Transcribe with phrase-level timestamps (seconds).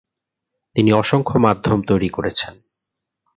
[0.75, 2.53] তিনি অসংখ্য মাধ্যম তৈরি করেছেন।